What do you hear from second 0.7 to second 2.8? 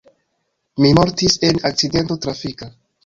Mi mortis en akcidento trafika.